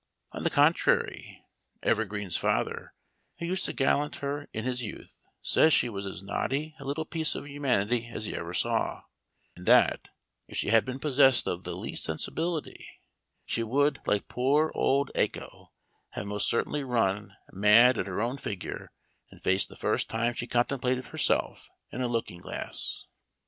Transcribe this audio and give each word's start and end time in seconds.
On 0.31 0.41
the 0.41 0.49
contrary, 0.49 1.45
Evergreen's 1.83 2.35
father, 2.35 2.95
who 3.37 3.45
used 3.45 3.65
to 3.65 3.71
gallant 3.71 4.15
her 4.15 4.49
in 4.51 4.63
his 4.63 4.81
youth, 4.81 5.15
says 5.43 5.73
she 5.73 5.89
was 5.89 6.07
as 6.07 6.23
knotty 6.23 6.73
a 6.79 6.85
little 6.85 7.05
piece 7.05 7.35
of 7.35 7.47
humanity 7.47 8.07
as 8.07 8.25
he 8.25 8.33
ever 8.35 8.51
saw; 8.51 9.03
and 9.55 9.67
that, 9.67 10.09
if 10.47 10.57
she 10.57 10.69
had 10.69 10.85
been 10.85 10.97
possessed 10.97 11.47
of 11.47 11.65
the 11.65 11.75
least 11.75 12.03
sensibility, 12.03 12.83
she 13.45 13.61
would, 13.61 13.99
like 14.07 14.27
poor 14.27 14.71
old 14.73 15.11
Acco, 15.13 15.67
have 16.13 16.25
most 16.25 16.49
certainly 16.49 16.83
run 16.83 17.35
mad 17.51 17.99
at 17.99 18.07
her 18.07 18.21
own 18.23 18.37
figure 18.37 18.89
and 19.29 19.43
face 19.43 19.67
the 19.67 19.75
first 19.75 20.09
time 20.09 20.33
she 20.33 20.47
contemplated 20.47 21.05
herself 21.05 21.69
in 21.91 22.01
a 22.01 22.07
looking 22.07 22.39
glass. 22.41 23.05